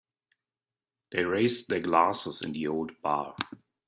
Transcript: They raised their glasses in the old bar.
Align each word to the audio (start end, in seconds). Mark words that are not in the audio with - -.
They 1.11 1.23
raised 1.25 1.69
their 1.69 1.79
glasses 1.81 2.41
in 2.41 2.53
the 2.53 2.65
old 2.65 2.99
bar. 3.03 3.35